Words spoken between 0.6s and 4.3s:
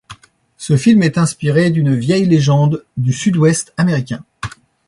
film est inspiré d'une vieille légende du Sud-Ouest américain.